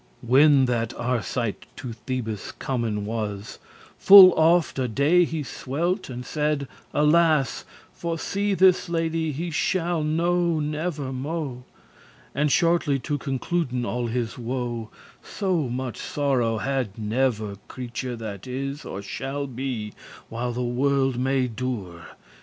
When 0.23 0.65
that 0.65 0.95
Arcite 0.99 1.67
to 1.75 1.93
Thebes 1.93 2.53
comen 2.57 3.05
was, 3.05 3.59
Full 3.99 4.33
oft 4.33 4.79
a 4.79 4.87
day 4.87 5.25
he 5.25 5.43
swelt*, 5.43 6.09
and 6.09 6.25
said, 6.25 6.67
"Alas!" 6.91 7.65
*fainted 7.93 7.93
For 7.93 8.17
see 8.17 8.55
this 8.55 8.89
lady 8.89 9.31
he 9.31 9.51
shall 9.51 10.03
never 10.03 11.13
mo'. 11.13 11.65
And 12.33 12.51
shortly 12.51 12.97
to 12.97 13.19
concluden 13.19 13.85
all 13.85 14.07
his 14.07 14.39
woe, 14.39 14.89
So 15.21 15.69
much 15.69 15.97
sorrow 15.97 16.57
had 16.57 16.97
never 16.97 17.57
creature 17.67 18.15
That 18.15 18.47
is 18.47 18.83
or 18.83 19.03
shall 19.03 19.45
be 19.45 19.93
while 20.29 20.51
the 20.51 20.63
world 20.63 21.19
may 21.19 21.45
dure. 21.47 22.07